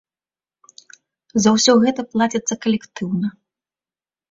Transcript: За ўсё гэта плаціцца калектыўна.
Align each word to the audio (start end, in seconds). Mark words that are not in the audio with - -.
За 1.45 1.49
ўсё 1.57 1.73
гэта 1.85 2.01
плаціцца 2.15 2.59
калектыўна. 2.65 3.27